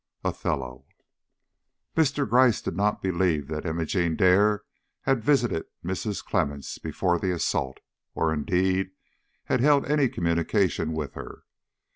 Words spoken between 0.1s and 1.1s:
OTHELLO.